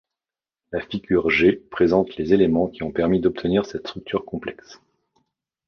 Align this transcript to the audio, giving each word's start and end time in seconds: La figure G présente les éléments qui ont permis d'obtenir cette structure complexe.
La 0.71 0.79
figure 0.81 1.29
G 1.29 1.51
présente 1.69 2.15
les 2.17 2.33
éléments 2.33 2.67
qui 2.67 2.81
ont 2.81 2.91
permis 2.91 3.19
d'obtenir 3.21 3.67
cette 3.67 3.85
structure 3.85 4.25
complexe. 4.25 4.81